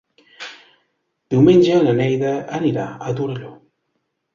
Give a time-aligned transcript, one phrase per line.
[1.35, 3.59] Diumenge na Neida anirà a Torelló.